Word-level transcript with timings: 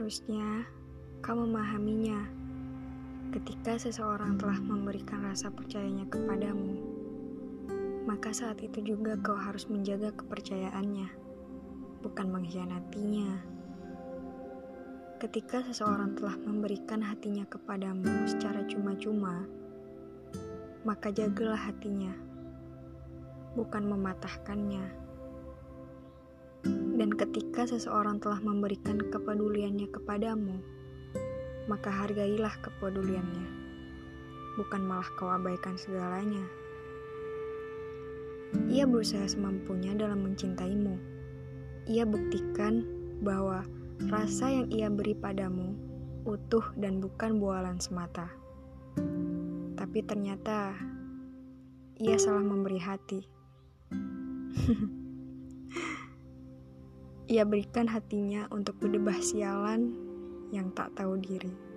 Seharusnya 0.00 0.64
kau 1.20 1.36
memahaminya 1.36 2.24
ketika 3.36 3.76
seseorang 3.76 4.40
telah 4.40 4.56
memberikan 4.56 5.20
rasa 5.20 5.52
percayanya 5.52 6.08
kepadamu. 6.08 6.80
Maka 8.08 8.32
saat 8.32 8.64
itu 8.64 8.80
juga 8.80 9.20
kau 9.20 9.36
harus 9.36 9.68
menjaga 9.68 10.08
kepercayaannya, 10.16 11.04
bukan 12.00 12.26
mengkhianatinya. 12.32 13.44
Ketika 15.20 15.68
seseorang 15.68 16.16
telah 16.16 16.40
memberikan 16.48 17.04
hatinya 17.04 17.44
kepadamu 17.44 18.24
secara 18.24 18.64
cuma-cuma, 18.72 19.44
maka 20.80 21.12
jagalah 21.12 21.60
hatinya, 21.60 22.16
bukan 23.52 23.84
mematahkannya. 23.84 25.09
Dan 27.10 27.26
ketika 27.26 27.66
seseorang 27.66 28.22
telah 28.22 28.38
memberikan 28.38 28.94
kepeduliannya 29.02 29.90
kepadamu, 29.90 30.62
maka 31.66 31.90
hargailah 31.90 32.54
kepeduliannya, 32.62 33.50
bukan 34.54 34.78
malah 34.86 35.10
kau 35.18 35.26
abaikan 35.26 35.74
segalanya. 35.74 36.46
Ia 38.70 38.86
berusaha 38.86 39.26
semampunya 39.26 39.90
dalam 39.98 40.22
mencintaimu. 40.22 40.94
Ia 41.90 42.06
buktikan 42.06 42.86
bahwa 43.26 43.66
rasa 44.06 44.62
yang 44.62 44.70
ia 44.70 44.86
beri 44.86 45.18
padamu 45.18 45.74
utuh 46.22 46.62
dan 46.78 47.02
bukan 47.02 47.42
bualan 47.42 47.82
semata. 47.82 48.30
Tapi 49.74 49.98
ternyata 50.06 50.78
ia 51.98 52.14
salah 52.22 52.46
memberi 52.46 52.78
hati. 52.78 53.26
Ia 57.30 57.46
berikan 57.46 57.86
hatinya 57.86 58.50
untuk 58.50 58.82
berdebah 58.82 59.14
sialan 59.22 59.94
yang 60.50 60.74
tak 60.74 60.98
tahu 60.98 61.14
diri. 61.14 61.69